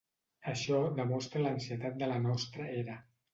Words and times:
Això 0.53 0.79
demostra 0.99 1.43
l'ansietat 1.43 2.01
de 2.01 2.09
la 2.13 2.19
nostra 2.25 2.67
era. 2.81 2.99